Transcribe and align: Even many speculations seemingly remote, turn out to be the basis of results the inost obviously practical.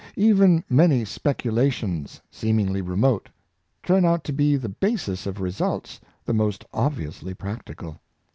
Even 0.17 0.63
many 0.67 1.05
speculations 1.05 2.21
seemingly 2.31 2.81
remote, 2.81 3.29
turn 3.83 4.03
out 4.03 4.23
to 4.23 4.33
be 4.33 4.55
the 4.55 4.67
basis 4.67 5.27
of 5.27 5.39
results 5.39 6.01
the 6.25 6.33
inost 6.33 6.63
obviously 6.73 7.35
practical. 7.35 8.01